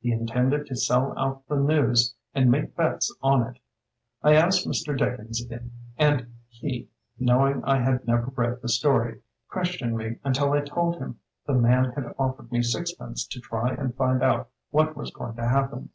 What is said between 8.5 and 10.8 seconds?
the story, ques tioned me until I